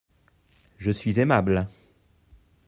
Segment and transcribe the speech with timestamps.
[0.79, 1.67] Je suis aimable.